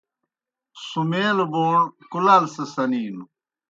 سُمَیلوْ 0.87 1.45
بوݨ 1.53 1.77
کُلال 2.11 2.43
سہ 2.53 2.63
سنِینوْ۔ 2.73 3.23